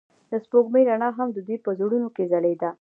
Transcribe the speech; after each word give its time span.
د 0.31 0.33
سپوږمۍ 0.43 0.83
رڼا 0.89 1.09
هم 1.17 1.27
د 1.33 1.37
دوی 1.47 1.57
په 1.65 1.71
زړونو 1.79 2.07
کې 2.15 2.23
ځلېده. 2.31 2.69